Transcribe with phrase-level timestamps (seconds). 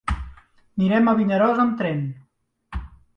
[0.11, 2.01] Anirem a Vinaròs amb tren.